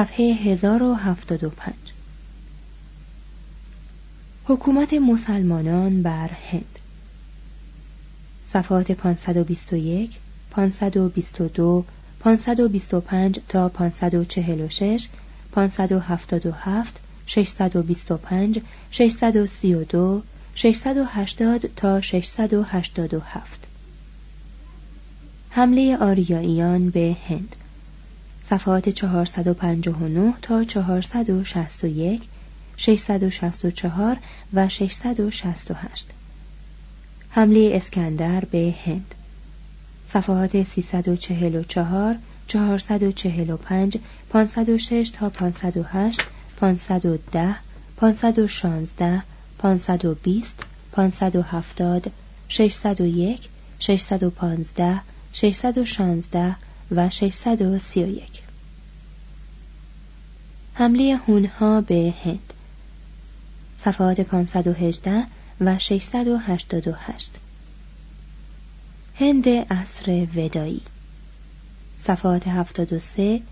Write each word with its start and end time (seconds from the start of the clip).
صفحه 0.00 0.34
1075 0.34 1.74
حکومت 4.44 4.94
مسلمانان 4.94 6.02
بر 6.02 6.30
هند. 6.50 6.78
صفحات 8.52 8.92
521 8.92 10.18
522 10.50 11.84
525 12.20 13.40
تا 13.48 13.68
546 13.68 15.08
577 15.52 17.00
625 17.26 18.60
632 18.90 20.22
680 20.54 21.70
تا 21.76 22.00
687 22.00 23.66
حمله 25.50 25.96
آریاییان 25.96 26.90
به 26.90 27.16
هند. 27.28 27.56
صفحات 28.50 28.88
459 28.88 30.34
تا 30.42 30.64
461 30.64 32.22
664 32.76 34.16
و 34.54 34.68
668 34.68 36.06
حمله 37.30 37.70
اسکندر 37.74 38.44
به 38.44 38.74
هند. 38.84 39.14
صفحات 40.08 40.62
344 40.62 42.16
445 42.46 43.98
506 44.30 45.10
تا 45.10 45.30
508 45.30 46.20
510 46.60 47.56
516 47.96 49.22
520 49.58 50.54
570 50.92 52.12
601 52.48 53.48
615 53.78 55.00
616 55.32 56.56
و 56.90 57.10
631 57.10 58.42
حمله 60.74 61.16
هونها 61.16 61.80
به 61.80 62.14
هند. 62.24 62.52
صفحات 63.78 64.20
518 64.20 65.26
و 65.60 65.78
688 65.78 67.30
هند 69.14 69.48
عصر 69.48 70.26
ودایی. 70.36 70.80
صفحات 71.98 72.48
73 72.48 73.42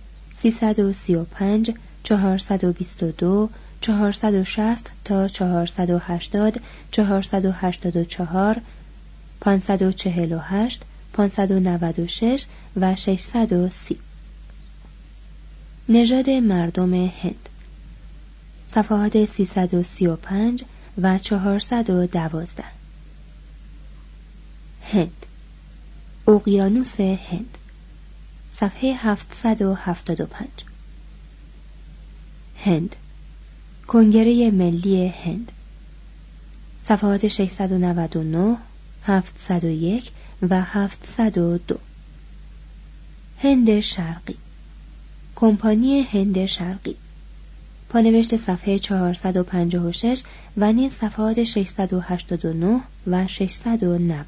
335 0.43 1.75
422 2.05 3.51
460 3.81 4.91
تا 5.05 5.29
480 5.29 6.61
484 6.93 8.61
548 9.41 10.83
596 11.19 12.47
و 12.77 12.97
630 12.97 13.99
نژاد 15.89 16.31
مردم 16.31 16.95
هند. 16.95 17.49
صفحات 18.75 19.25
335 19.25 20.65
و 21.03 21.19
412 21.19 22.65
هند. 24.83 25.27
اقیانوس 26.29 27.01
هند. 27.01 27.59
صفحه 28.55 28.95
775 28.97 30.49
هند. 32.65 32.97
کنگره 33.87 34.51
ملی 34.51 35.09
هند. 35.09 35.53
صفحات 36.89 37.29
699 37.29 38.57
701 39.09 40.11
و 40.43 40.63
702 40.63 41.79
هند 43.39 43.81
شرقی. 43.81 44.37
کمپانی 45.37 46.01
هند 46.01 46.47
شرقی. 46.47 46.97
پانوشت 47.89 48.37
صفحه 48.37 48.79
456 48.79 50.23
و 50.57 50.73
نیز 50.73 50.93
صفحات 50.93 51.45
689 51.45 52.81
و 53.07 53.27
690 53.27 54.25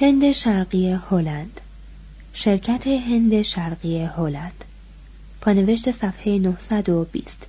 هند 0.00 0.32
شرقی 0.32 0.92
هلند. 0.92 1.60
شرکت 2.32 2.86
هند 2.86 3.42
شرقی 3.42 4.00
هلند. 4.00 4.64
پانوشت 5.40 5.90
صفحه 5.90 6.38
920 6.38 7.46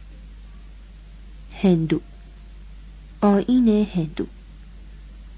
هندو. 1.62 2.02
آین 3.26 3.88
هندو. 3.94 4.26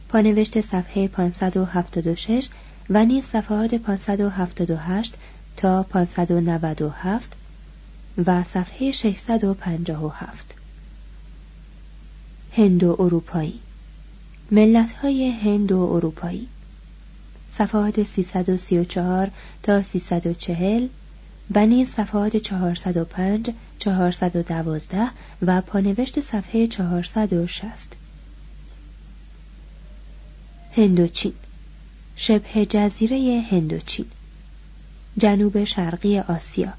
پانوشت 0.09 0.61
صفحه 0.61 1.07
576 1.07 2.49
و 2.89 3.05
نیز 3.05 3.25
صفحات 3.25 3.75
578 3.75 5.15
تا 5.57 5.83
597 5.83 7.31
و 8.25 8.43
صفحه 8.43 8.91
657 8.91 10.55
هندو 12.53 12.95
اروپایی. 12.99 13.59
ملت 14.51 14.91
های 14.91 15.29
هندو 15.31 15.79
اروپایی. 15.79 16.47
صفحات 17.57 18.03
334 18.03 19.31
تا 19.63 19.81
340 19.81 20.87
و 21.55 21.65
نیز 21.65 21.89
صفحات 21.89 22.37
405 22.37 23.51
412 23.79 25.09
و 25.41 25.61
پانوشت 25.61 26.21
صفحه 26.21 26.67
460 26.67 27.87
هندوچین. 30.71 31.33
شبه 32.15 32.65
جزیره 32.65 33.41
هندوچین. 33.51 34.05
جنوب 35.17 35.63
شرقی 35.63 36.19
آسیا. 36.19 36.73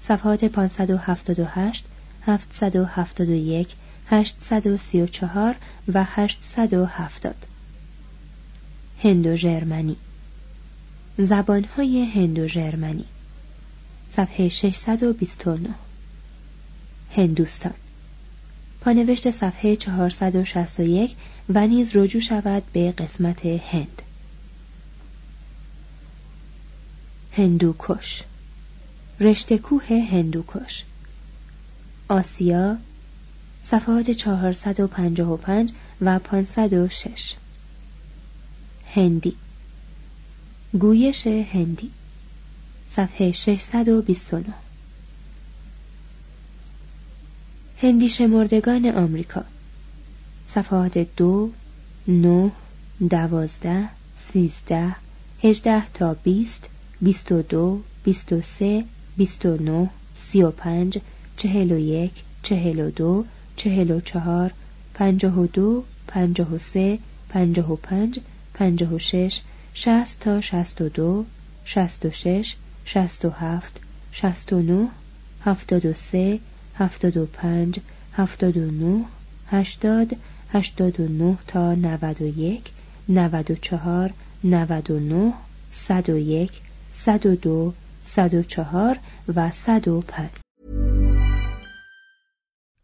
صفحات 0.00 0.44
578 0.44 1.84
771 2.26 3.74
834 4.10 5.56
و 5.94 6.04
870 6.04 7.34
هندو 9.02 9.36
ژرمنی 9.36 9.96
زبانهای 11.18 12.04
هندو 12.04 12.46
ژرمنی 12.46 13.04
صفحه 14.10 14.48
629 14.48 15.68
هندوستان. 17.16 17.74
پانوشت 18.80 19.30
صفحه 19.30 19.76
461 19.76 21.16
و 21.48 21.66
نیز 21.66 21.96
رجوع 21.96 22.20
شود 22.20 22.62
به 22.72 22.92
قسمت 22.92 23.46
هند. 23.46 24.02
هندوکش. 27.32 28.22
رشته 29.20 29.58
کوه 29.58 30.08
هندوکش. 30.10 30.84
آسیا 32.08 32.76
صفحات 33.64 34.10
455 34.10 35.72
و 36.00 36.18
506 36.18 37.34
هندی. 38.94 39.36
گویش 40.72 41.26
هندی. 41.26 41.90
صفحه 42.90 43.32
629 43.32 44.54
هندی 47.82 48.08
شمردگان 48.08 48.86
آمریکا. 48.86 49.44
صفحات 50.46 51.06
دو، 51.16 51.50
نه، 52.08 52.50
دوازده، 53.10 53.88
سیزده، 54.32 54.96
هجده 55.42 55.86
تا 55.94 56.14
بیست، 56.14 56.64
بیست 57.00 57.32
و 57.32 57.42
دو، 57.42 57.80
بیست 58.04 58.32
و 58.32 58.42
سه، 58.42 58.84
بیست 59.16 59.46
و 59.46 59.56
نه، 59.56 59.90
سی 60.16 60.42
و 60.42 60.50
پنج، 60.50 60.98
چهل 61.36 61.72
و 61.72 61.78
یک، 61.78 62.12
چهل 62.42 62.80
و 62.80 62.90
دو، 62.90 63.24
چهل 63.56 63.90
و 63.90 64.00
چهار، 64.00 64.52
پنجاه 64.94 65.40
و 65.40 65.46
دو، 65.46 65.84
پنجاه 66.06 66.54
و 66.54 66.58
سه، 66.58 66.98
پنجاه 67.28 67.72
و 67.72 67.76
پنج، 67.76 68.20
پنجاه 68.54 68.94
و 68.94 68.98
شش، 68.98 69.40
شست 69.74 70.20
تا 70.20 70.40
شست 70.40 70.80
و 70.80 70.88
دو، 70.88 71.24
شست 71.64 72.06
و 72.06 72.10
شش، 72.10 72.56
شست 72.84 73.24
و 73.24 73.30
هفت، 73.30 73.80
شست 74.12 74.52
و 74.52 74.62
نه، 74.62 74.88
هفتاد 75.44 75.86
و 75.86 75.92
سه، 75.92 76.40
هفتاد 76.77 77.17
و 77.17 77.25
پنج، 77.25 77.79
هفتاد 78.13 78.57
و 78.57 78.71
نه، 78.71 79.05
هشتاد، 79.47 80.15
هشتاد 80.49 80.99
و 80.99 81.07
نه 81.07 81.37
تا 81.47 81.75
نود 81.75 82.21
و 82.21 82.25
یک، 82.39 82.71
نود 83.09 83.51
و 83.51 83.55
چهار، 83.55 84.13
نود 84.43 84.91
و 84.91 84.99
نه، 84.99 85.33
صد 85.71 86.09
و 86.09 86.17
یک، 86.17 86.61
صد 86.91 87.25
و 87.25 87.35
دو، 87.35 87.73
صد 88.03 88.33
و 88.33 88.43
چهار 88.43 88.99
و 89.35 89.51
صد 89.51 89.87
و 89.87 90.01
پنج. 90.01 90.29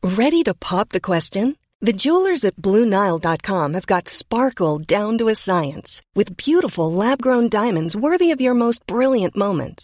Ready 0.04 0.44
to 0.44 0.54
pop 0.54 0.90
the 0.90 1.02
question? 1.12 1.56
The 1.82 1.94
jewelers 1.94 2.44
at 2.50 2.56
BlueNile.com 2.66 3.74
have 3.74 3.88
got 3.94 4.10
sparkle 4.10 4.80
down 4.80 5.18
to 5.18 5.30
a 5.30 5.36
science 5.36 6.02
with 6.18 6.36
beautiful 6.36 6.88
lab-grown 6.92 7.48
diamonds 7.50 7.96
worthy 7.96 8.30
of 8.32 8.42
your 8.46 8.54
most 8.54 8.80
brilliant 8.86 9.36
moments. 9.46 9.84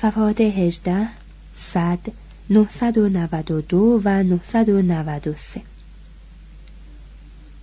صفحات 0.00 0.40
18 0.40 1.08
100 1.54 1.98
992 2.50 4.00
و 4.04 4.22
993 4.22 5.62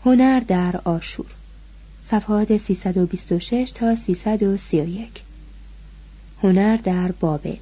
هنر 0.06 0.40
در 0.40 0.82
آشور. 0.84 1.26
صفحات 2.10 2.58
326 2.58 3.72
تا 3.76 3.96
331 3.96 5.24
هنر 6.44 6.78
در 6.78 7.12
بابل. 7.12 7.58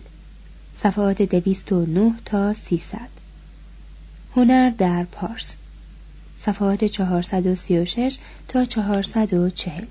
صفحات 0.75 1.21
209 1.21 2.13
تا 2.25 2.53
300 2.53 2.99
هنر 4.35 4.69
در 4.69 5.03
پارس. 5.03 5.55
صفحات 6.39 6.87
436 6.87 8.17
تا 8.47 8.65
440 8.65 9.87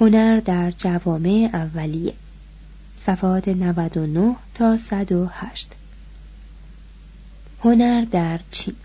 هنر 0.00 0.40
در 0.40 0.70
جوامع 0.70 1.50
اولیه. 1.52 2.14
صفحات 3.06 3.48
99 3.48 4.36
تا 4.54 4.78
108 4.78 5.68
هنر 7.64 8.04
در 8.04 8.40
چین. 8.50 8.76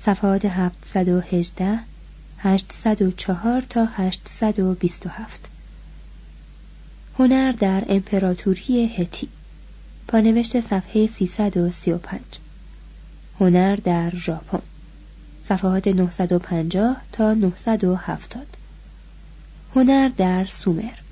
صفحات 0.00 0.44
718 0.44 1.78
804 2.38 3.60
تا 3.60 3.84
827 3.84 5.48
هنر 7.18 7.52
در 7.52 7.84
امپراتوری 7.88 8.86
هتی. 8.86 9.28
پانوشت 10.08 10.60
صفحه 10.60 11.06
335 11.06 12.20
هنر 13.40 13.76
در 13.76 14.10
ژاپن. 14.16 14.62
صفحات 15.44 15.88
950 15.88 16.96
تا 17.12 17.34
970 17.34 18.46
هنر 19.74 20.08
در 20.08 20.44
سومر. 20.44 21.07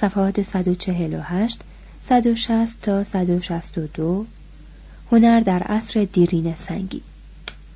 صفحات 0.00 0.42
148 0.42 1.60
160 2.02 2.80
تا 2.82 3.04
162 3.04 4.26
هنر 5.12 5.40
در 5.40 5.62
عصر 5.62 6.04
دیرین 6.12 6.54
سنگی. 6.54 7.02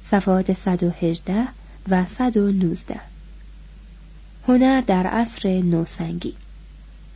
صفحات 0.05 0.53
118 0.53 1.49
و 1.89 2.07
119 2.07 3.01
هنر 4.49 4.81
در 4.81 5.07
عصر 5.07 5.49
نوسنگی. 5.49 6.35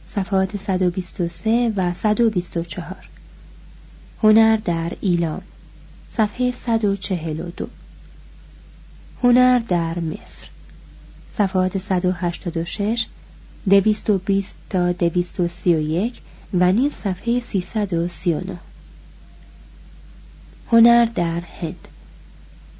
صفحات 0.08 0.56
123 0.56 1.72
و 1.76 1.92
124 1.92 3.08
هنر 4.22 4.56
در 4.56 4.92
ایلام. 5.00 5.42
صفحه 6.16 6.50
142 6.50 7.68
هنر 9.22 9.58
در 9.58 9.98
مصر. 9.98 10.48
صفحات 11.38 11.78
186 11.78 13.06
دویست 13.70 14.10
و 14.10 14.18
بیست 14.18 14.56
تا 14.70 14.92
دویست 14.92 15.40
و 15.40 16.72
نیز 16.72 16.92
صفحه 16.92 17.40
سیصد 17.40 17.92
و 17.92 18.08
سی 18.08 18.32
و 18.32 18.40
نه. 18.40 18.58
هنر 20.72 21.04
در 21.04 21.40
هند. 21.40 21.88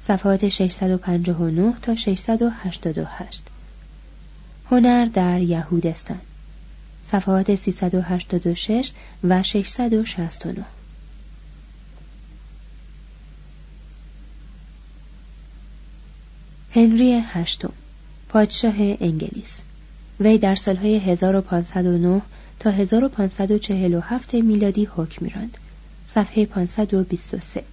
صفحات 0.07 0.49
659 0.49 1.73
تا 1.81 1.95
688 1.95 3.43
هنر 4.65 5.05
در 5.05 5.41
یهودستان. 5.41 6.21
صفحات 7.11 7.55
386 7.55 8.91
و 9.23 9.43
669 9.43 10.65
هنری 16.75 17.13
هشتم. 17.13 17.73
پادشاه 18.29 18.75
انگلیس. 18.79 19.61
وی 20.19 20.37
در 20.37 20.55
سالهای 20.55 20.97
1509 20.97 22.21
تا 22.59 22.71
1547 22.71 24.33
میلادی 24.33 24.85
حکم 24.85 25.25
میراند. 25.25 25.57
صفحه 26.09 26.45
523 26.45 27.63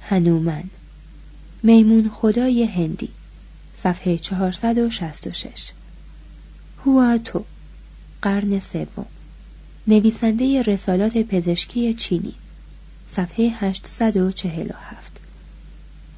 هنومن. 0.00 0.64
میمون 1.62 2.08
خدای 2.08 2.64
هندی. 2.64 3.08
صفحه 3.82 4.18
466 4.18 5.72
هواتو 6.86 7.44
قرن 8.22 8.60
سوم. 8.60 9.06
نویسنده 9.86 10.62
رسالات 10.62 11.18
پزشکی 11.18 11.94
چینی. 11.94 12.34
صفحه 13.10 13.50
847 13.60 15.20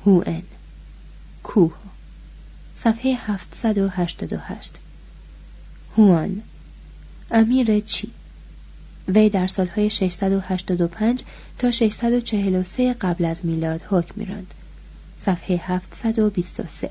هوئن 0.07 0.43
کوه. 1.43 1.75
صفحه 2.77 3.15
788 3.15 4.84
هوان. 5.97 6.43
امیر 7.31 7.81
چی؟ 7.81 8.11
وی 9.09 9.31
در 9.31 9.47
سالهای 9.47 9.91
685 9.91 11.23
تا 11.59 11.71
643 11.71 12.93
قبل 12.93 13.25
از 13.25 13.47
میلاد 13.47 13.83
حکم 13.83 14.13
میراند. 14.17 14.55
صفحه 15.21 15.57
723 15.57 16.91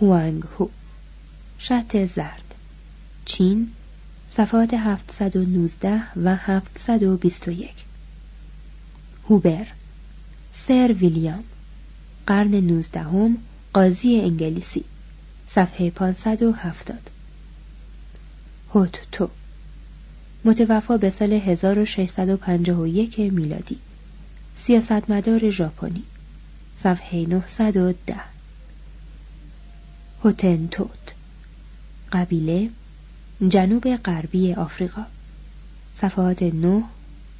هوانگ 0.00 0.42
هو 0.58 0.68
شط 1.58 2.06
زرد. 2.06 2.54
چین 3.24 3.68
صفحات 4.30 4.74
719 4.74 6.02
و 6.16 6.36
721 6.36 7.70
هوبر. 9.28 9.66
سر 10.52 10.94
ویلیام. 11.00 11.44
قرن 12.26 12.54
نوزدهم 12.54 13.36
قاضی 13.72 14.20
انگلیسی. 14.20 14.84
صفحه 15.48 15.90
570 15.90 17.10
هوت 18.74 18.98
تو. 19.12 19.30
متوفا 20.44 20.96
به 20.96 21.10
سال 21.10 21.32
1651 21.32 23.30
میلادی. 23.30 23.78
سیاستمدار 24.58 25.50
ژاپنی. 25.50 26.02
صفحه 26.82 27.26
910 27.26 28.20
هوتنتوت 30.24 31.14
قبیله 32.12 32.70
جنوب 33.48 33.96
غربی 33.96 34.54
آفریقا. 34.54 35.06
صفحات 35.96 36.42
9 36.42 36.82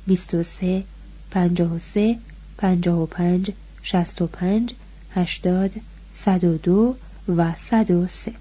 23 0.07 0.85
53 1.31 2.19
55 2.57 3.53
65 3.83 4.75
80 5.15 5.81
102 6.15 6.97
و 7.29 7.55
103 7.55 8.33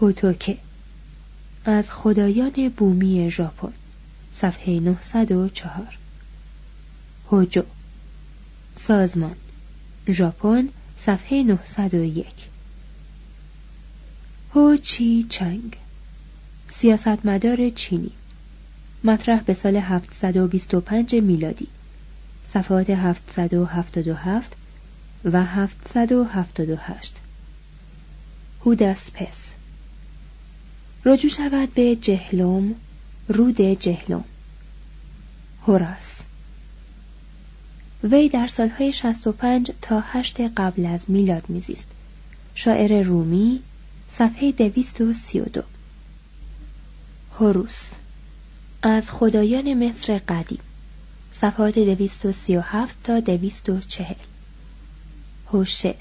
هوتوکه. 0.00 0.58
از 1.64 1.90
خدایان 1.90 2.68
بومی 2.76 3.30
ژاپن 3.30 3.72
صفحه 4.32 4.80
904 4.80 5.98
هوجو. 7.30 7.62
سازمان 8.76 9.36
ژاپن 10.08 10.68
صفحه 10.98 11.42
901 11.42 12.26
هو 14.54 14.76
چی 14.76 15.26
چنگ. 15.28 15.76
سیاستمدار 16.68 17.70
چینی. 17.70 18.10
مطرح 19.04 19.40
به 19.40 19.54
سال 19.54 19.76
725 19.76 21.14
میلادی. 21.14 21.68
صفحات 22.52 22.90
777 22.90 24.56
و 25.32 25.44
778 25.44 27.16
هودس 28.60 29.10
پس. 29.14 29.50
رجوع 31.04 31.30
شود 31.30 31.74
به 31.74 31.96
جهلوم 31.96 32.74
رود 33.28 33.60
جهلوم 33.60 34.24
هوراس. 35.66 36.20
وی 38.04 38.28
در 38.28 38.46
سالهای 38.46 38.92
65 38.92 39.70
تا 39.82 40.00
8 40.00 40.40
قبل 40.40 40.86
از 40.86 41.04
میلاد 41.08 41.44
میزیست. 41.48 41.88
شاعر 42.54 43.02
رومی 43.02 43.62
صفحه 44.10 44.52
232 44.52 45.62
هوروس. 47.32 47.88
از 48.82 49.10
خدایان 49.10 49.88
مصر 49.88 50.18
قدیم. 50.18 50.60
صفحات 51.32 51.78
237 51.78 52.96
تا 53.04 53.20
240 53.20 54.14
هوشه. 55.52 55.94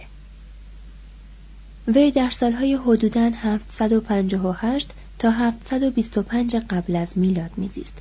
وی 1.87 2.11
در 2.11 2.29
سالهای 2.29 2.73
حدوداً 2.75 3.31
758 3.35 4.91
تا 5.19 5.31
725 5.31 6.55
قبل 6.55 6.95
از 6.95 7.17
میلاد 7.17 7.51
میزیست. 7.57 7.97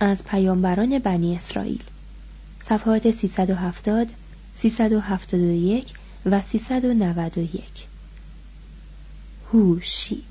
از 0.00 0.24
پیامبران 0.24 0.98
بنی 0.98 1.36
اسرائیل. 1.36 1.82
صفحات 2.68 3.10
370 3.10 4.08
371 4.54 5.92
و 6.26 6.42
391 6.42 7.64
هوشی. 9.52 10.22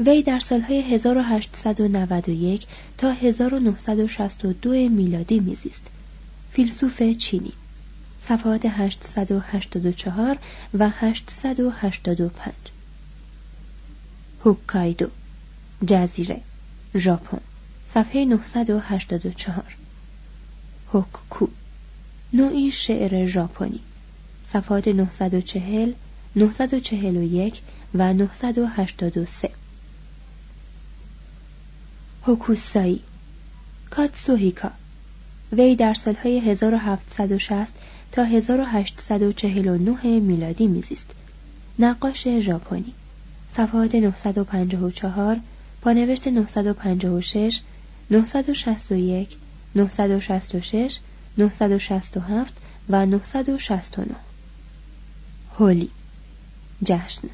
وی 0.00 0.22
در 0.22 0.40
سالهای 0.40 0.94
1891 0.94 2.66
تا 2.98 3.12
1962 3.12 4.70
میلادی 4.70 5.40
میزیست. 5.40 5.86
فیلسوف 6.52 7.02
چینی. 7.02 7.52
صفحات 8.28 8.66
884 8.66 10.38
و 10.74 10.88
885 10.88 12.54
هوکایدو 14.44 15.08
جزیره 15.86 16.40
ژاپن 16.94 17.40
صفحه 17.94 18.24
984 18.24 19.76
هوککو 20.92 21.48
نوعی 22.32 22.70
شعر 22.70 23.26
ژاپنی 23.26 23.80
صفحات 24.46 24.88
940 24.88 25.94
941 26.36 27.60
و 27.94 28.12
983 28.12 29.50
هوکوسایی 32.22 33.02
کاتسوهیکا 33.90 34.70
وی 35.52 35.76
در 35.76 35.94
سالهای 35.94 36.38
1760 36.38 37.72
تا 38.12 38.24
1849 38.24 40.20
میلادی 40.20 40.66
میزیست. 40.66 41.10
نقاش 41.78 42.28
ژاپنی. 42.28 42.94
صفحات 43.56 43.94
954 43.94 45.40
پانوشت 45.82 46.28
956 46.28 47.60
961 48.10 49.36
966 49.74 51.00
967 51.38 52.56
و 52.88 53.06
969 53.06 54.14
هولی. 55.58 55.90
جشن. 56.82 57.28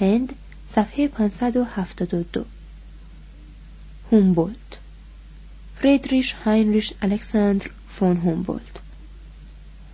هند 0.00 0.32
صفحه 0.74 1.08
572 1.08 2.44
هومبولت. 4.12 4.78
فریدریش 5.76 6.32
هاینریش 6.32 6.92
الکساندر 7.02 7.70
فون 7.88 8.16
هومبولت. 8.16 8.87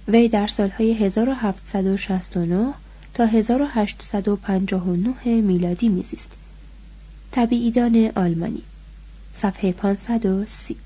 وی 0.08 0.28
در 0.28 0.46
سالهای 0.46 0.92
1769 0.92 2.75
تا 3.14 3.26
1859 3.26 5.25
میلادی 5.25 5.88
میزیست. 5.88 6.30
طبیعیدان 7.32 8.12
آلمانی. 8.16 8.62
صفحه 9.34 9.73
530 9.73 10.76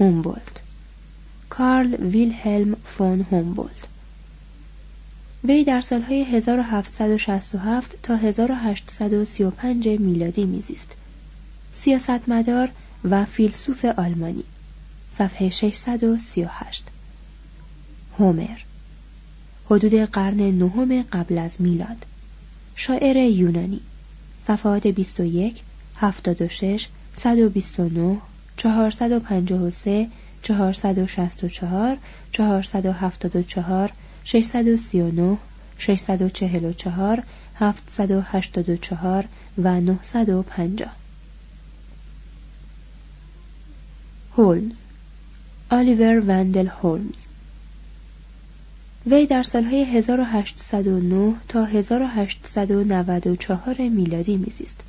هومبولت 0.00 0.60
کارل 1.48 1.94
ویلهلم 1.94 2.76
فون 2.84 3.26
هومبولت 3.30 3.86
وی 5.44 5.64
در 5.64 5.80
سالهای 5.80 6.24
1767 6.24 7.96
تا 8.02 8.16
1835 8.16 9.88
میلادی 9.88 10.44
میزیست. 10.44 10.96
سیاستمدار 11.74 12.68
و 13.04 13.24
فیلسوف 13.24 13.84
آلمانی. 13.84 14.44
صفحه 15.18 15.50
638 15.50 16.84
هومر. 18.18 18.58
حدود 19.70 19.94
قرن 19.94 20.40
نهم 20.40 21.02
قبل 21.02 21.38
از 21.38 21.60
میلاد. 21.60 22.06
شاعر 22.74 23.16
یونانی. 23.16 23.80
صفحات 24.46 24.86
21 24.86 25.62
76 25.96 26.88
129 27.14 28.18
453 28.56 30.08
464 30.42 31.98
474 32.32 33.92
639 34.24 35.38
644 35.78 37.22
784 37.60 39.28
و 39.58 39.80
950 39.80 40.90
هولمز. 44.36 44.80
آلیور 45.70 46.22
وندل 46.26 46.66
هولمز. 46.66 47.26
وی 49.10 49.26
در 49.26 49.42
سالهای 49.42 49.84
1809 49.84 51.34
تا 51.48 51.64
1894 51.64 53.88
میلادی 53.88 54.36
میزیست. 54.36 54.80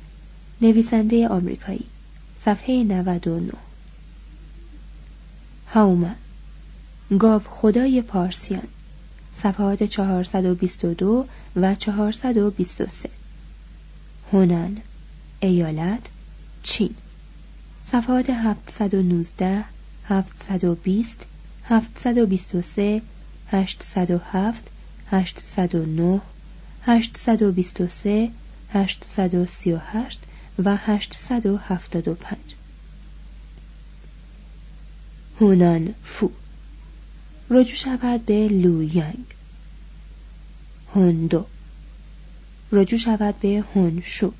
نویسنده 0.60 1.28
آمریکایی. 1.28 1.84
صفحه 2.44 2.84
99 2.84 3.52
هاومن. 5.68 6.14
گاو 7.18 7.42
خدای 7.48 8.02
پارسیان. 8.02 8.68
صفحات 9.34 9.82
422 9.82 11.26
و 11.56 11.74
423 11.74 13.10
هونان. 14.32 14.76
ایالت. 15.40 16.02
چین. 16.62 16.94
صفحات 17.86 18.30
719 18.30 19.64
720 20.08 21.26
723 21.64 23.02
807 23.52 24.70
809 25.10 26.20
823 26.82 28.30
838 28.74 30.18
و 30.64 30.76
875 30.76 32.38
هونان 35.40 35.94
فو. 36.04 36.30
رجوع 37.50 37.74
شود 37.74 38.26
به 38.26 38.48
لو 38.48 38.82
یانگ 38.82 39.24
هوندو. 40.94 41.46
رجوع 42.72 42.98
شود 42.98 43.40
به 43.40 43.64
هونشو. 43.74 44.32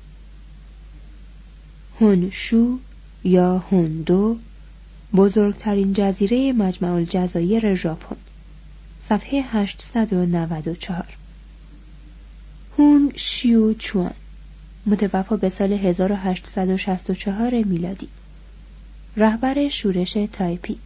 هونشو 1.99 2.77
یا 3.23 3.57
هوندو 3.57 4.37
بزرگترین 5.13 5.93
جزیره 5.93 6.53
مجمع 6.53 6.93
الجزایر 6.93 7.75
ژاپن. 7.75 8.15
صفحه 9.09 9.41
894 9.41 11.05
هونگ 12.77 13.13
شیو 13.15 13.73
چوان 13.73 14.13
متوفا 14.85 15.37
به 15.37 15.49
سال 15.49 15.73
1864 15.73 17.63
میلادی. 17.63 18.07
رهبر 19.17 19.69
شورش 19.69 20.17
تایپینگ. 20.31 20.79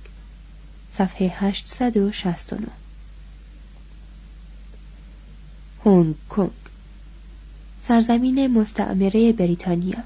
صفحه 0.98 1.28
869 1.36 2.68
هونگ 5.86 6.16
کنگ. 6.30 6.52
سرزمین 7.88 8.48
مستعمره 8.48 9.34
بریتانیا. 9.34 10.04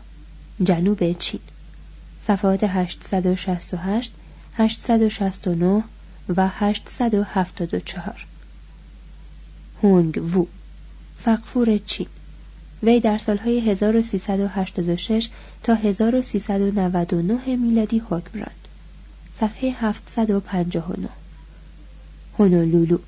جنوب 0.63 1.11
چین. 1.11 1.41
صفحات 2.27 2.63
868 2.63 4.11
869 4.57 5.83
و 6.29 6.47
874 6.47 8.25
هونگ 9.83 10.35
وو. 10.35 10.45
فقفور 11.23 11.77
چین. 11.77 12.07
وی 12.83 12.99
در 12.99 13.17
سالهای 13.17 13.59
1386 13.71 15.29
تا 15.63 15.73
1399 15.73 17.55
میلادی 17.55 17.99
حکم 17.99 18.39
راند. 18.39 18.67
صفحه 19.39 19.69
759 19.69 21.09
هونولولو. 22.39 22.99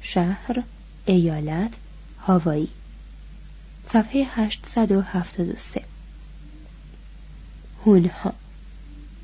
شهر 0.00 0.62
ایالت 1.06 1.74
هاوایی. 2.26 2.68
صفحه 3.92 4.26
873 4.30 5.82
هونها. 7.86 8.34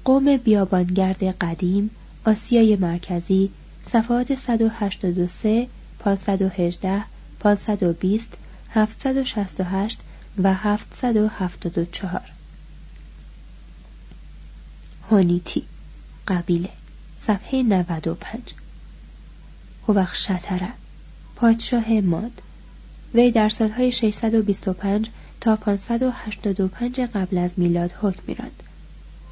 قوم 0.04 0.36
بیابانگرد 0.36 1.24
قدیم 1.24 1.90
آسیای 2.26 2.76
مرکزی 2.76 3.50
صفحات 3.86 4.34
183 4.34 5.68
518 5.98 7.04
520 7.40 8.36
768 8.70 10.00
و 10.42 10.54
774 10.54 12.20
هونیتی 15.10 15.62
قبیله 16.28 16.68
صفحه 17.20 17.62
95 17.62 18.42
هوخشتره 19.88 20.68
پادشاه 21.36 22.00
ماد. 22.00 22.42
وی 23.14 23.30
در 23.30 23.48
سالهای 23.48 23.92
625 23.92 25.10
تا 25.40 25.56
585 25.56 27.00
قبل 27.00 27.38
از 27.38 27.58
میلاد 27.58 27.92
حکم 27.92 28.22
میراند. 28.26 28.62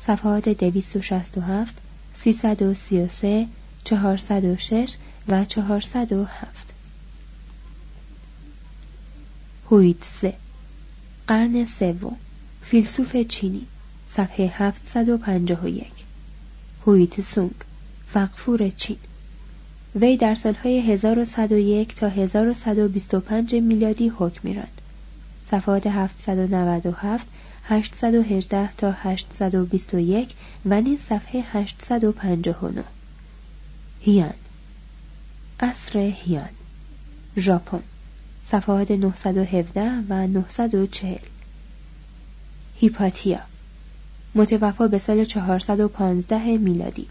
صفحات 0.00 0.48
267 0.48 1.83
333 2.24 3.46
406 3.84 4.96
و 5.28 5.44
407 5.44 6.74
هویتزه 9.70 10.34
قرن 11.26 11.64
سوم. 11.64 12.16
فیلسوف 12.62 13.16
چینی. 13.16 13.66
صفحه 14.08 14.46
751 14.46 15.86
هویت 16.86 17.20
سونگ. 17.20 17.54
فقفور 18.08 18.70
چین. 18.70 18.96
وی 19.94 20.16
در 20.16 20.34
سالهای 20.34 20.80
1101 20.80 21.94
تا 21.94 22.08
1125 22.08 23.54
میلادی 23.54 24.08
حکم 24.08 24.40
میراند. 24.42 24.80
صفحات 25.46 25.86
797 25.86 27.26
818 27.68 28.68
تا 28.76 28.92
821 28.92 30.34
و 30.66 30.80
نیز 30.80 31.00
صفحه 31.00 31.44
859 31.52 32.84
هیان. 34.00 34.34
اصر 35.60 35.98
هیان. 35.98 36.48
ژاپن. 37.36 37.82
صفحات 38.44 38.90
917 38.90 39.90
و 40.08 40.26
940 40.26 41.18
هیپاتیا. 42.76 43.40
متوفا 44.34 44.88
به 44.88 44.98
سال 44.98 45.24
415 45.24 46.58
میلادی. 46.58 47.06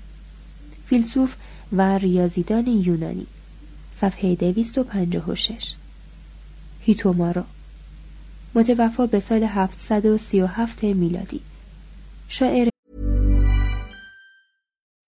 فیلسوف 0.86 1.36
و 1.74 1.98
ریاضیدان 1.98 2.68
یونانی. 2.68 3.28
صفحه 4.02 4.36
256 4.36 5.76
هیتومارو. 6.82 7.44
متوفا 8.56 9.06
به 9.06 9.20
سال 9.20 9.44
737 9.44 10.84
میلادی. 10.84 11.42
شاعر 12.30 12.73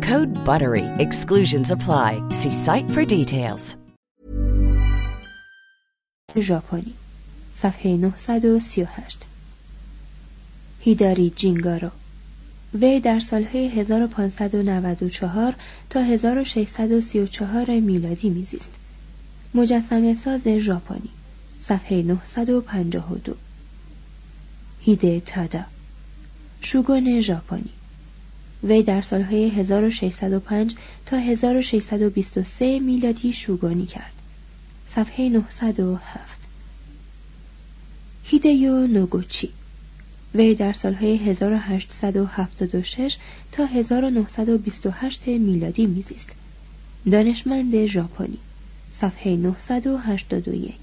Code 0.00 0.32
BUTTERY. 0.44 0.84
Exclusions 0.98 1.70
apply. 1.70 2.22
See 2.30 2.50
site 2.50 2.88
for 2.90 3.04
details. 3.04 3.76
ژاپنی. 6.36 6.94
صفحه 7.54 7.96
938 7.96 9.18
هیداری 10.80 11.30
جینگارو. 11.30 11.90
وی 12.74 13.00
در 13.00 13.20
سالهای 13.20 13.68
1594 13.68 15.54
تا 15.90 16.00
1634 16.00 17.80
میلادی 17.80 18.30
میزیست. 18.30 18.70
مجسمه 19.54 20.14
ساز 20.14 20.48
ژاپنی. 20.48 21.10
صفحه 21.60 22.02
952 22.02 23.34
هیده 24.80 25.20
تادا. 25.20 25.64
شوگون 26.60 27.20
ژاپنی. 27.20 27.70
وی 28.64 28.82
در 28.82 29.02
سالهای 29.02 29.48
1605 29.48 30.74
تا 31.06 31.16
1623 31.16 32.78
میلادی 32.78 33.32
شوگانی 33.32 33.86
کرد. 33.86 34.12
صفحه 34.88 35.28
907 35.28 36.40
هیدیو 38.24 38.86
نوگوچی. 38.86 39.50
وی 40.34 40.54
در 40.54 40.72
سالهای 40.72 41.16
1876 41.16 43.18
تا 43.52 43.64
1928 43.64 45.28
میلادی 45.28 45.86
میزیست. 45.86 46.30
دانشمند 47.10 47.86
ژاپنی. 47.86 48.38
صفحه 49.00 49.36
981 49.36 50.74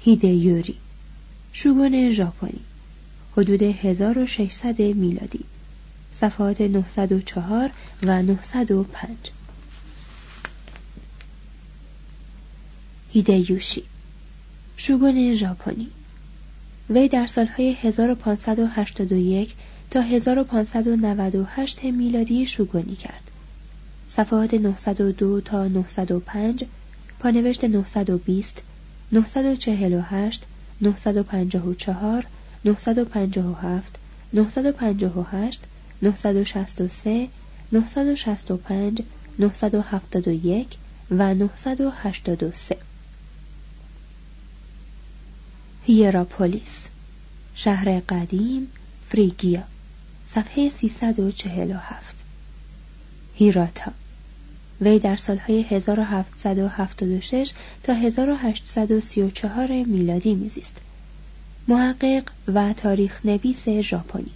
هیدیوری. 0.00 0.74
شوگون 1.52 2.10
ژاپنی. 2.10 2.60
حدود 3.36 3.62
1600 3.62 4.80
میلادی. 4.80 5.40
صفحات 6.20 6.60
904 6.60 7.70
و 8.02 8.22
905 8.22 9.16
هیدیوشی. 13.12 13.82
شوگون 14.76 15.34
ژاپنی. 15.34 15.88
وی 16.90 17.08
در 17.08 17.26
سالهای 17.26 17.72
1581 17.72 19.54
تا 19.90 20.00
1598 20.00 21.84
میلادی 21.84 22.46
شوگونی 22.46 22.96
کرد. 22.96 23.30
صفحات 24.08 24.54
902 24.54 25.40
تا 25.40 25.68
905 25.68 26.64
پانوشت 27.20 27.64
920 27.64 28.62
948 29.12 30.46
954 30.80 32.26
957 32.64 33.98
958 34.32 35.60
963 36.02 37.28
965 37.72 39.02
971 39.38 40.66
و 41.10 41.34
983 41.34 42.76
هیراپولیس 45.84 46.86
شهر 47.54 48.00
قدیم 48.00 48.68
فریگیا 49.08 49.62
صفحه 50.26 50.68
347 50.68 52.16
هیراتا 53.34 53.92
وی 54.80 54.98
در 54.98 55.16
سالهای 55.16 55.62
1776 55.62 57.52
تا 57.82 57.94
1834 57.94 59.72
میلادی 59.72 60.34
میزیست. 60.34 60.76
محقق 61.68 62.22
و 62.54 62.72
تاریخ 62.72 63.20
نویس 63.24 63.68
ژاپنی. 63.68 64.30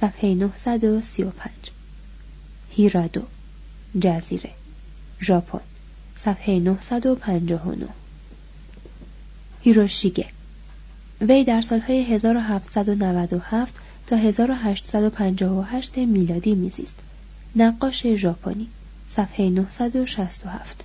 صفحه 0.00 0.34
935 0.34 1.50
هیرادو 2.70 3.22
جزیره 4.00 4.50
ژاپن 5.20 5.60
صفحه 6.16 6.58
959 6.58 7.88
هیروشیگه 9.62 10.26
وی 11.20 11.44
در 11.44 11.62
سالهای 11.62 12.04
1797 12.04 13.74
تا 14.06 14.16
1858 14.16 15.98
میلادی 15.98 16.54
میزیست. 16.54 16.96
نقاش 17.56 18.06
ژاپنی 18.06 18.68
صفحه 19.08 19.50
967 19.50 20.84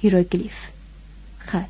هیروگلیف 0.00 0.56
خط. 1.38 1.68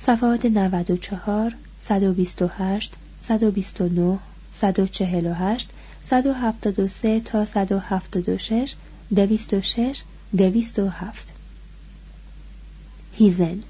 صفحات 0.00 0.46
94 0.46 1.54
128 1.82 2.92
129 3.22 4.18
148 4.52 5.70
173 6.04 7.20
تا 7.20 7.44
176 7.44 8.74
206 9.10 10.02
207 10.36 11.34
هیزن. 13.12 13.62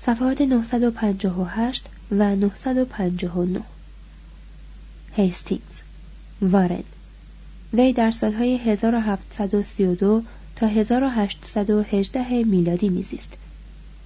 صفحات 0.00 0.40
958 0.40 1.86
و 2.10 2.36
959 2.36 3.60
هیستینگز. 5.12 5.80
وارن. 6.42 6.84
وی 7.72 7.92
در 7.92 8.10
سالهای 8.10 8.56
1732 8.56 10.22
تا 10.56 10.66
1818 10.66 12.44
میلادی 12.44 12.88
میزیست. 12.88 13.32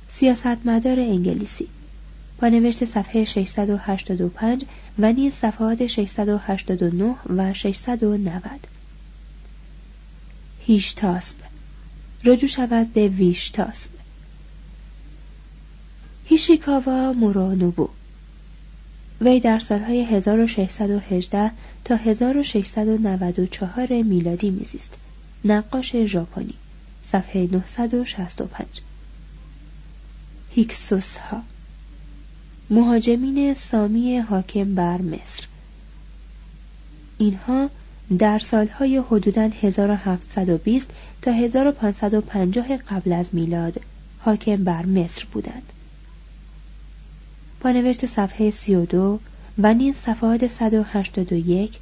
سیاستمدار 0.08 1.00
انگلیسی. 1.00 1.68
با 2.42 2.48
نوشت 2.48 2.85
صفحه 2.85 3.24
685 3.24 4.64
و 4.98 5.12
نیز 5.12 5.35
صفحات 5.35 5.87
689 5.87 7.14
و 7.37 7.55
690 7.55 8.42
هیشتاسب 10.66 11.37
رجوع 12.24 12.48
شود 12.48 12.92
به 12.92 13.09
ویشتاسب. 13.09 13.90
هیشیکاوا 16.24 17.12
مورانوبو 17.12 17.88
وی 19.20 19.40
در 19.40 19.59
سالهای 19.59 20.05
1618 20.05 21.50
تا 21.85 21.96
1694 21.96 24.02
میلادی 24.02 24.50
میزیست. 24.50 24.94
نقاش 25.44 25.96
ژاپنی. 25.96 26.55
صفحه 27.05 27.48
965 27.52 28.66
هیکسوس 30.55 31.16
ها 31.16 31.42
مهاجمین 32.70 33.55
سامی 33.55 34.18
حاکم 34.18 34.75
بر 34.75 35.03
مصر 35.03 35.46
اینها 37.18 37.70
در 38.18 38.38
سالهای 38.38 38.96
حدوداً 38.96 39.42
1720 39.62 40.90
تا 41.22 41.31
1550 41.31 42.77
قبل 42.77 43.12
از 43.12 43.29
میلاد 43.33 43.81
حاکم 44.18 44.64
بر 44.64 44.87
مصر 44.87 45.25
بودند. 45.33 45.72
با 47.61 47.70
نوشت 47.70 48.07
صفحه 48.07 48.51
32 48.51 49.20
و 49.59 49.75
نیز 49.75 49.96
صفحات 49.96 50.46
181 50.46 51.79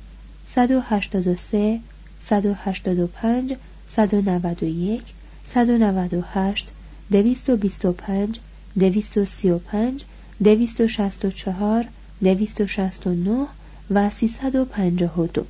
183 0.47 1.81
185 2.21 3.55
191 3.89 5.03
198 5.47 6.69
225 7.11 8.39
235 8.79 10.05
264 10.43 11.89
269 12.23 13.47
و 13.91 14.11
352 14.11 15.47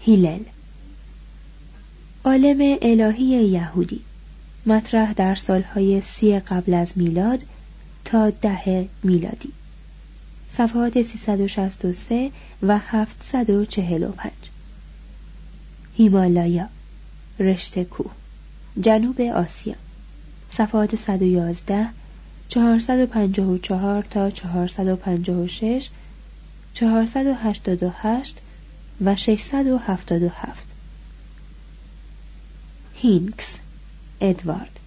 هیلل. 0.00 0.40
عالم 2.24 2.78
الهی 2.82 3.24
یهودی. 3.24 4.00
مطرح 4.66 5.12
در 5.12 5.34
سالهای 5.34 6.00
سی 6.00 6.38
قبل 6.38 6.74
از 6.74 6.92
میلاد 6.96 7.42
تا 8.04 8.30
ده 8.30 8.88
میلادی. 9.02 9.52
صفحات 10.52 11.02
363 11.02 12.30
و 12.62 12.78
745 12.78 14.32
هیمالایا. 15.96 16.68
رشته 17.38 17.84
کوه. 17.84 18.10
جنوب 18.80 19.20
آسیا. 19.20 19.74
صفحات 20.50 20.96
111 20.96 21.88
454 22.52 24.02
تا 24.02 24.30
456 24.30 25.88
488 26.74 28.38
و 29.04 29.16
677 29.16 30.66
هینکس 32.94 33.58
ادوارد 34.20 34.80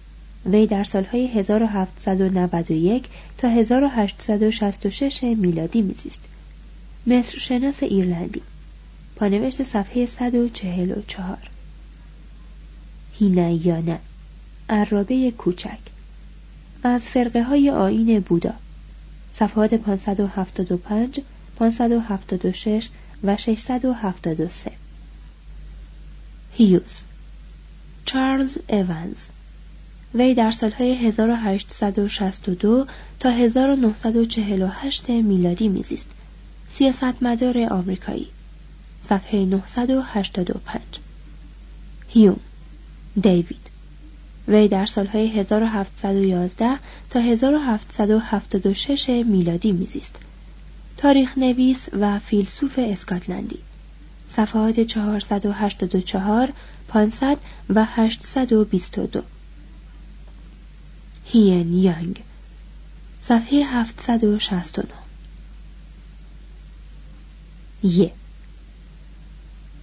وی 0.46 0.66
در 0.66 0.84
سالهای 0.84 1.26
1791 1.26 3.08
تا 3.38 3.48
1866 3.48 5.22
میلادی 5.24 5.82
میزیست. 5.82 6.22
مصر 7.06 7.38
شناس 7.38 7.82
ایرلندی. 7.82 8.42
پانوشت 9.16 9.64
صفحه 9.64 10.06
144 10.06 11.38
هینایانه 13.18 13.98
عرابه 14.68 15.30
کوچک. 15.30 15.95
از 16.86 17.02
فرقه 17.02 17.42
های 17.42 17.70
آین 17.70 18.20
بودا. 18.20 18.54
صفحات 19.32 19.74
575 19.74 21.20
576 21.56 22.88
و 23.24 23.36
673 23.36 24.72
هیوز. 26.52 27.02
چارلز 28.04 28.58
ایونز. 28.68 29.26
وی 30.14 30.34
در 30.34 30.50
سالهای 30.50 30.94
1862 30.94 32.86
تا 33.20 33.30
1948 33.30 35.10
میلادی 35.10 35.68
میزیست. 35.68 36.06
سیاستمدار 36.68 37.58
آمریکایی. 37.58 38.28
صفحه 39.08 39.44
985 39.44 40.80
هیوم. 42.08 42.40
دیوید. 43.22 43.65
وی 44.48 44.68
در 44.68 44.86
سالهای 44.86 45.28
1711 45.28 46.78
تا 47.10 47.20
1776 47.20 49.08
میلادی 49.08 49.72
میزیست. 49.72 50.16
تاریخ 50.96 51.38
نویس 51.38 51.88
و 51.92 52.18
فیلسوف 52.18 52.78
اسکاتلندی. 52.78 53.58
صفحات 54.36 54.80
484 54.80 56.52
500 56.88 57.38
و 57.70 57.84
822 57.84 59.22
هین 61.24 61.74
یانگ 61.74 62.22
صفحه 63.22 63.64
769 63.64 64.88
ی 67.82 68.10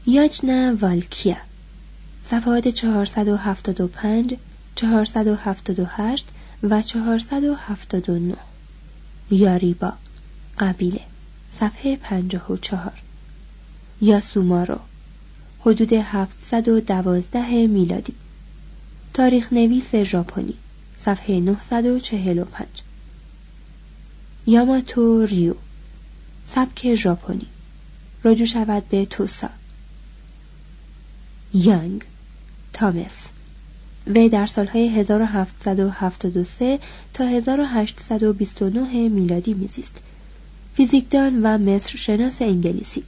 یاجنا 0.06 0.76
والکیا 0.76 1.38
صفحات 2.24 2.68
475 2.68 4.38
478 4.76 6.26
و 6.64 6.82
479 6.82 8.36
یاریبا 9.32 9.94
قبیله 10.60 11.02
صفحه 11.52 11.96
54 11.96 12.92
یاسومارو 14.02 14.80
حدود 15.60 15.94
712 15.94 17.68
میلادی. 17.68 18.14
تاریخ 19.14 19.54
نویس 19.54 19.96
ژاپنی 19.96 20.54
صفحه 20.98 21.40
945 21.40 22.68
یاماتو 24.48 25.26
ریو 25.26 25.56
سبک 26.46 26.96
ژاپنی. 26.96 27.48
رجوع 28.24 28.48
شود 28.48 28.90
به 28.90 29.06
توسا. 29.06 29.50
یانگ 31.54 32.06
تامس. 32.74 33.33
وی 34.08 34.30
در 34.30 34.46
سالهای 34.46 34.90
1773 34.90 36.80
تا 37.14 37.26
1829 37.26 39.10
میلادی 39.10 39.54
میزیست. 39.54 39.98
فیزیکدان 40.76 41.40
و 41.44 41.58
مصر 41.58 41.98
شناس 41.98 42.42
انگلیسی. 42.42 43.04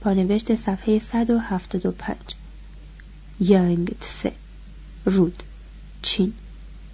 پانوشت 0.00 0.54
صفحه 0.54 0.98
175 0.98 2.16
یانگ 3.40 3.94
تسه 4.00 4.32
رود. 5.04 5.42
چین. 6.02 6.32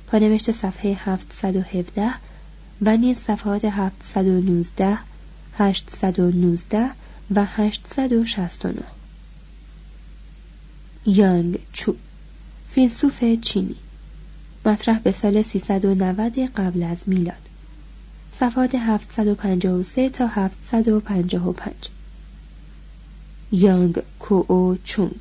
پانوشت 0.06 0.52
صفحه 0.52 0.96
717 1.04 2.14
و 2.82 2.96
نیز 2.96 3.18
صفحات 3.18 3.64
719 3.64 4.98
819 5.58 6.90
و 7.34 7.44
869 7.44 8.82
یانگ 11.06 11.58
چو. 11.72 11.94
فیلسوف 12.74 13.24
چینی. 13.40 13.76
مطرح 14.66 14.98
به 14.98 15.12
سال 15.12 15.42
390 15.42 16.38
قبل 16.38 16.82
از 16.82 16.98
میلاد. 17.06 17.48
صفحات 18.32 18.74
753 18.74 20.08
تا 20.08 20.26
755 20.26 21.88
یانگ 23.52 24.02
او 24.28 24.78
چونگ. 24.84 25.20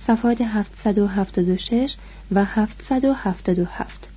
صفحات 0.00 0.40
776 0.40 1.96
و 2.32 2.44
777 2.44 4.08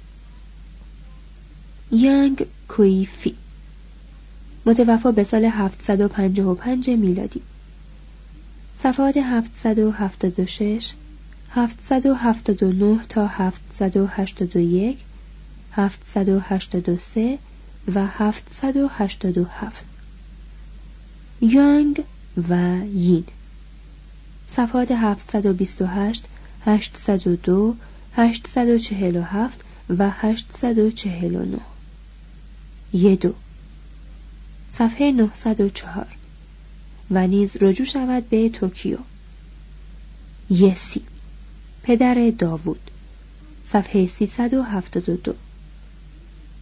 یانگ 1.91 2.45
کوی 2.67 3.05
فی. 3.05 3.35
متوفا 4.65 5.11
به 5.11 5.23
سال 5.23 5.45
755 5.45 6.89
میلادی. 6.89 7.41
صفحات 8.83 9.17
776 9.17 10.93
779 11.55 12.99
تا 13.09 13.27
781 13.27 14.97
783 15.71 17.39
و 17.95 18.07
787 18.07 19.85
یانگ 21.41 22.03
و 22.49 22.77
یین. 22.93 23.23
صفحات 24.49 24.91
728 24.91 26.25
802 26.65 27.75
847 28.15 29.61
و 29.89 30.09
849 30.09 31.59
یدو 32.93 33.33
صفحه 34.69 35.11
904 35.11 36.07
و 37.11 37.27
نیز 37.27 37.57
رجوع 37.61 37.85
شود 37.85 38.29
به 38.29 38.49
توکیو. 38.49 38.97
یسی 40.49 41.01
پدر 41.83 42.31
داوود 42.37 42.91
صفحه 43.65 44.07
372 44.07 45.35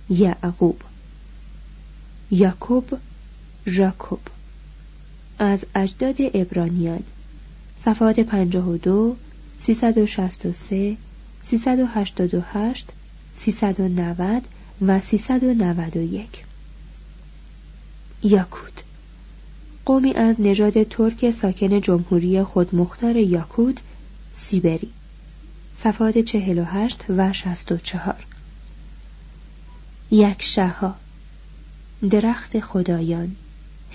یعقوب. 0.09 0.81
یاکوب 2.31 2.97
ژاکوب. 3.67 4.19
از 5.39 5.65
اجداد 5.75 6.15
ابرانیان 6.33 7.03
صفحات 7.77 8.19
52 8.19 9.15
363 9.59 10.97
388 11.43 12.89
390 13.35 14.43
و 14.81 14.99
391 14.99 16.29
یاکوت. 18.23 18.83
قومی 19.85 20.13
از 20.13 20.41
نژاد 20.41 20.83
ترک 20.83 21.31
ساکن 21.31 21.81
جمهوری 21.81 22.43
خودمختار 22.43 23.15
یاکوت 23.15 23.77
سیبری. 24.35 24.89
صفحات 25.83 26.17
48 26.17 27.05
و 27.09 27.33
64 27.33 28.25
یک 30.11 30.41
شها 30.41 30.95
درخت 32.09 32.59
خدایان. 32.59 33.35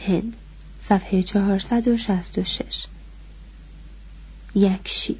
هند. 0.07 0.37
صفحه 0.81 1.23
466 1.23 2.87
یکشی 4.55 5.17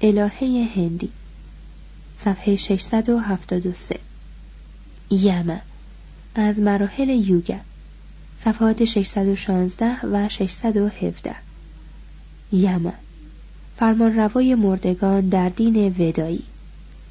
الهه 0.00 0.68
هندی. 0.76 1.10
صفحه 2.16 2.56
673 2.56 4.00
یما 5.10 5.58
از 6.34 6.60
مراحل 6.60 7.08
یوگا. 7.08 7.58
صفحات 8.38 8.84
616 8.84 10.06
و 10.06 10.28
617 10.28 11.34
یما 12.52 12.92
فرمانروای 13.82 14.54
مردگان 14.54 15.28
در 15.28 15.48
دین 15.48 15.94
ودایی 15.98 16.42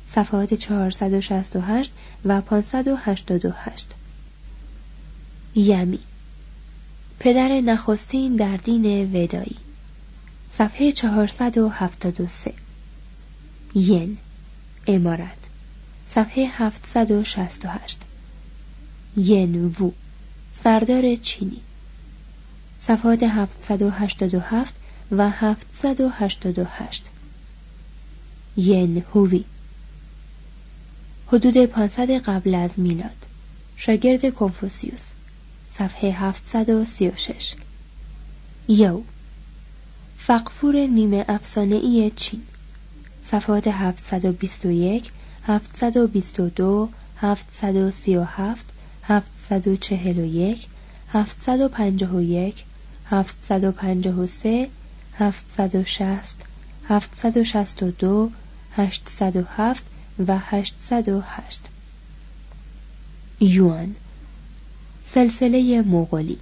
صفحات 0.08 0.54
468 0.54 1.92
و 2.26 2.42
588 2.42 3.88
یمی. 5.56 6.00
پدر 7.20 7.48
نخستین 7.48 8.36
در 8.36 8.58
دین 8.58 9.16
ودایی 9.16 9.56
صفحه 10.58 10.92
473 10.92 12.54
ین. 13.76 14.18
امارت. 14.88 15.38
صفحه 16.08 16.48
768 16.48 17.98
ین 19.18 19.66
وو. 19.80 19.92
سردار 20.64 21.16
چینی. 21.16 21.62
صفحات 22.80 23.24
787 23.24 24.81
و 25.12 25.30
788 25.30 27.06
ین 28.58 29.06
هووی. 29.14 29.46
حدود 31.28 31.66
500 31.66 32.10
قبل 32.10 32.56
از 32.56 32.80
میلاد. 32.80 33.26
شاگرد 33.76 34.34
کنفوسیوس. 34.34 35.06
صفحه 35.72 36.12
736 36.12 37.56
یو. 38.68 39.02
فقفور 40.18 40.76
نیمه 40.76 41.26
افسانه 41.28 41.76
ای 41.76 42.12
چین. 42.16 42.42
صفحات 43.24 43.68
721 43.68 45.12
722 45.48 46.90
737 47.18 48.66
741 49.04 50.68
751 51.14 52.64
753 53.10 54.70
760 55.18 56.36
762 56.88 58.32
807 58.76 59.84
و 60.28 60.38
808 60.38 61.62
یوان 63.40 63.96
سلسله 65.06 65.82
مغولی. 65.82 66.38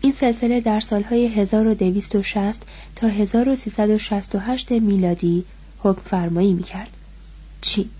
این 0.00 0.12
سلسله 0.12 0.60
در 0.60 0.80
سالهای 0.80 1.26
1260 1.26 2.62
تا 2.96 3.06
1368 3.08 4.72
میلادی 4.72 5.44
حکم 5.78 6.02
فرمایی 6.04 6.54
می 6.54 6.62
کرد. 6.62 6.90
چین 7.60 7.90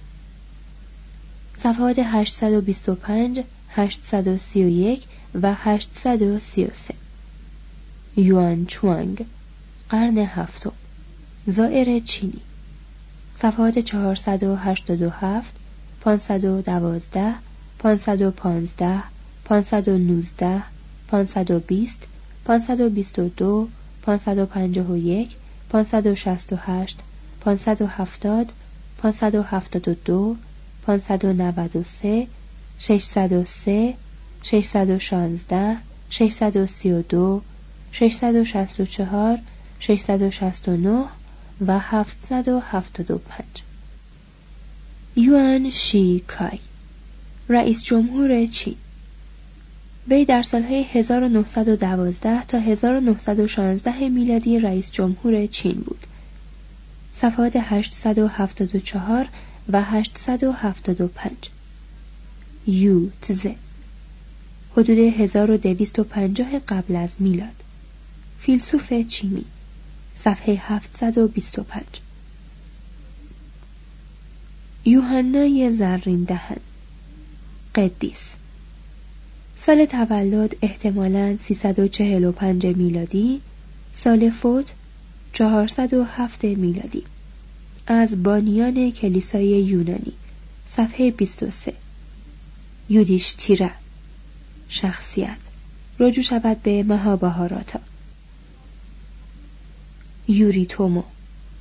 صفحات 1.62 1.98
825 1.98 3.40
831 3.68 5.04
و 5.42 5.54
833 5.54 7.09
یوان 8.20 8.66
چوانگ 8.66 9.26
قرن 9.88 10.18
هفتم 10.18 10.72
زائر 11.46 11.98
چینی 11.98 12.40
صفحات 13.38 13.78
487 13.78 15.44
512 16.00 17.34
515 17.78 19.02
519 19.44 20.62
520 21.08 22.06
522 22.44 23.68
551 24.02 25.36
568 25.70 26.98
570 27.40 28.52
572 29.02 30.36
593 30.86 32.28
603 32.78 33.96
616 34.42 35.76
632 36.10 37.42
664 37.92 39.38
669 39.80 41.04
و 41.66 41.78
775 41.78 43.44
یوان 45.16 45.70
شی 45.70 46.20
کای 46.20 46.58
رئیس 47.48 47.82
جمهور 47.82 48.46
چین. 48.46 48.76
وی 50.08 50.24
در 50.24 50.42
سالهای 50.42 50.82
1912 50.82 52.44
تا 52.44 52.58
1916 52.58 54.08
میلادی 54.08 54.58
رئیس 54.58 54.90
جمهور 54.90 55.46
چین 55.46 55.74
بود. 55.74 56.06
صفحات 57.14 57.56
874 57.56 59.28
و 59.68 59.82
875 59.82 61.32
یو 62.66 63.10
تزه. 63.22 63.54
حدود 64.76 64.98
1250 64.98 66.58
قبل 66.58 66.96
از 66.96 67.10
میلاد. 67.18 67.59
فیلسوف 68.40 68.92
چینی 68.92 69.44
صفحه 70.16 70.54
725 70.54 71.84
یوحنای 74.84 75.72
زرین 75.72 76.24
دهن 76.24 76.56
قدیس. 77.74 78.30
سال 79.56 79.84
تولد 79.84 80.56
احتمالاً 80.62 81.36
345 81.40 82.66
میلادی 82.66 83.40
سال 83.94 84.30
فوت 84.30 84.72
407 85.32 86.44
میلادی. 86.44 87.02
از 87.86 88.22
بانیان 88.22 88.90
کلیسای 88.90 89.46
یونانی 89.46 90.12
صفحه 90.68 91.10
23 91.10 91.72
یودیش 92.88 93.32
تیره 93.32 93.70
شخصیت. 94.68 95.36
رجوع 95.98 96.24
شود 96.24 96.62
به 96.62 96.82
مهابهاراتا. 96.82 97.80
یوریتومو 100.30 101.02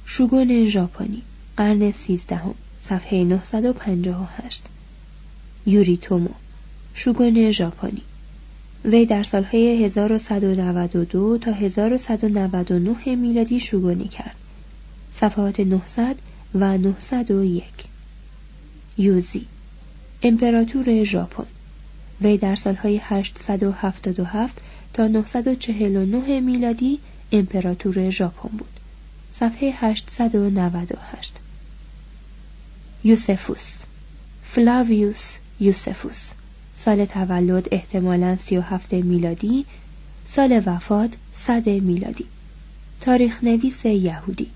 شوگون 0.05 0.65
ژاپنی 0.65 1.21
قرن 1.58 1.91
سیزدهم 1.91 2.53
صفحه 2.82 3.23
958 3.23 4.63
یوریتومو 5.65 6.29
شوگون 6.93 7.51
ژاپنی 7.51 8.01
وی 8.86 9.05
در 9.05 9.23
سالهای 9.23 9.84
1192 9.86 11.38
تا 11.38 11.51
1199 11.51 13.15
میلادی 13.15 13.60
شوگونی 13.60 14.08
کرد. 14.08 14.36
صفحات 15.13 15.60
900 15.60 16.15
و 16.55 16.77
901 16.77 17.63
یوزی 18.97 19.45
امپراتور 20.23 21.03
ژاپن 21.03 21.45
وی 22.21 22.38
در 22.38 22.55
سالهای 22.55 22.99
877 23.03 24.62
تا 24.93 25.08
949 25.08 26.39
میلادی 26.39 26.99
امپراتور 27.32 28.10
ژاپن 28.10 28.50
بود. 28.58 28.80
صفحه 29.34 29.74
898 29.82 31.32
یوسفوس. 33.04 33.78
فلاویوس 34.44 35.36
یوسفوس. 35.60 36.30
سال 36.76 37.06
تولد 37.06 37.68
احتمالا 37.72 38.36
37 38.36 38.94
میلادی. 38.94 39.65
سال 40.28 40.63
وفات 40.65 41.13
100 41.34 41.70
میلادی. 41.70 42.26
تاریخ 43.02 43.44
نویس 43.44 43.86
یهودی. 43.86 44.48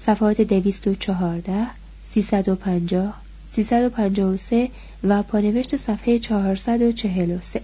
صفحات 0.00 0.40
214 0.40 1.66
350 2.10 3.14
353 3.48 4.70
و 5.04 5.22
پانوشت 5.22 5.76
صفحه 5.76 6.18
443 6.18 7.62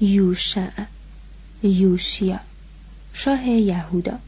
یوشع. 0.00 0.70
یوشیا. 1.62 2.40
شاه 3.18 3.48
یهودا. 3.48 4.18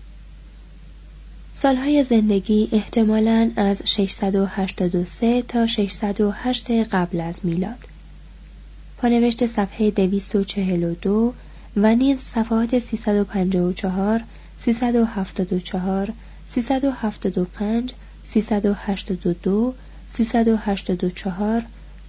سالهای 1.54 2.04
زندگی 2.04 2.68
احتمالاً 2.72 3.50
از 3.56 3.82
683 3.84 5.42
تا 5.42 5.66
608 5.66 6.70
قبل 6.70 7.20
از 7.20 7.40
میلاد. 7.42 7.78
پانوشت 8.98 9.46
صفحه 9.46 9.90
242 9.90 11.34
و 11.76 11.94
نیز 11.94 12.18
صفحات 12.20 12.78
354 12.78 14.22
374 14.58 16.12
375 16.46 17.92
382 18.26 19.74
384 20.10 21.62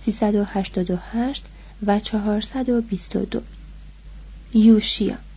388 0.05 1.43
و 1.85 1.99
422 1.99 3.41
یوشیا. 4.53 5.28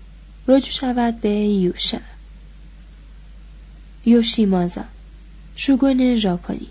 رجوع 0.49 0.71
شود 0.71 1.21
به 1.21 1.31
یوشا 1.31 2.01
یوشیمازا 4.07 4.85
شوگون 5.57 6.17
ژاپنی 6.17 6.69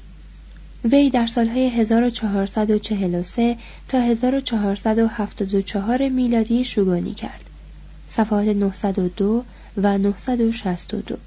وی 0.83 1.09
در 1.09 1.27
سالهای 1.27 1.69
1443 1.69 3.57
تا 3.87 4.01
1474 4.01 6.09
میلادی 6.09 6.65
شوگانی 6.65 7.13
کرد. 7.13 7.49
صفحات 8.09 8.47
902 8.47 9.43
و 9.77 9.97
962 9.97 11.17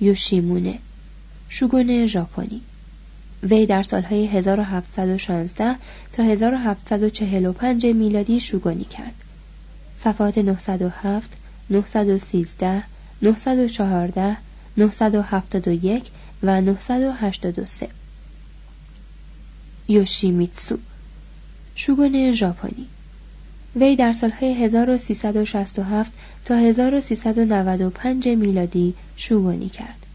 یوشیمونه 0.00 0.78
شوگون 1.48 2.06
ژاپنی 2.06 2.60
وی 3.42 3.66
در 3.66 3.82
سالهای 3.82 4.26
1716 4.26 5.76
تا 6.12 6.22
1745 6.22 7.86
میلادی 7.86 8.40
شوگانی 8.40 8.84
کرد. 8.84 9.14
صفحات 10.04 10.38
907 10.38 11.30
913 11.70 12.82
914 13.22 14.36
971 14.76 16.10
و 16.42 16.60
983 16.60 17.88
یوشیمیتسو 19.88 20.78
شوگون 21.74 22.32
ژاپنی. 22.32 22.86
وی 23.76 23.96
در 23.96 24.12
سالهای 24.12 24.64
1367 24.64 26.12
تا 26.44 26.54
1395 26.54 28.28
میلادی 28.28 28.94
شوگانی 29.16 29.68
کرد. 29.68 30.06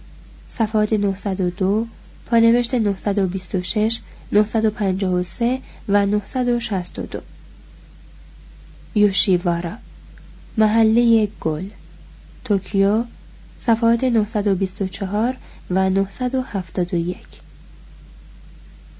صفحات 0.49 0.93
902 0.93 1.87
پانوشت 2.25 2.75
926 2.75 3.99
953 4.31 5.59
و 5.89 6.05
962 6.05 7.21
یوشیوارا. 8.95 9.77
محله 10.57 11.27
گل. 11.41 11.69
توکیو 12.43 13.03
صفحات 13.59 14.03
924 14.03 15.37
و 15.69 15.89
971 15.89 17.17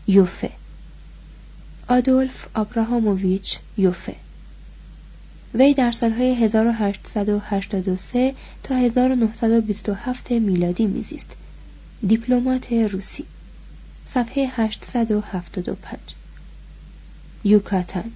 یوفه. 0.07 0.51
آدولف 1.87 2.47
آبراهاموویچ 2.53 3.59
یوفه. 3.77 4.15
وی 5.53 5.73
در 5.73 5.91
سالهای 5.91 6.35
1883 6.35 8.33
تا 8.63 8.75
1927 8.75 10.31
میلادی 10.31 10.85
میزیست. 10.85 11.35
دیپلمات 12.07 12.73
روسی. 12.73 13.25
صفحه 14.07 14.47
875 14.55 15.99
یوکاتان 17.43 18.11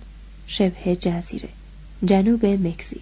شبه 0.47 0.95
جزیره. 0.95 1.49
جنوب 2.05 2.45
مکزیک. 2.45 3.01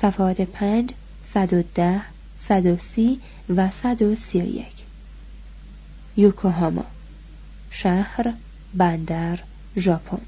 صفحات 0.00 0.40
5 0.40 0.90
110 1.24 2.00
130 2.38 3.20
و 3.56 3.70
131 3.70 4.66
یوکوهاما 6.16 6.84
شهر 7.70 8.32
بندر 8.74 9.38
ژاپن. 9.76 10.20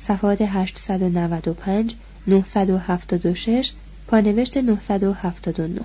صفحات 0.00 0.42
895 0.42 1.94
976 2.26 3.72
پانوشت 4.06 4.56
979 4.56 5.80